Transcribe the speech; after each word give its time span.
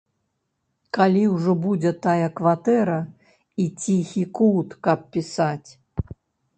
Калі 0.97 1.21
ўжо 1.33 1.53
будзе 1.65 1.91
тая 2.07 2.27
кватэра 2.41 2.97
і 3.65 3.69
ціхі 3.85 4.23
кут, 4.41 4.69
каб 4.89 4.99
пісаць! 5.17 5.69